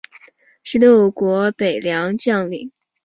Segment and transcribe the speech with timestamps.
[0.63, 2.71] 十六国北凉将领。